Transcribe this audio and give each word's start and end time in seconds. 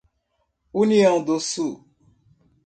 União 0.73 1.23
do 1.23 1.39
Sul 1.39 1.85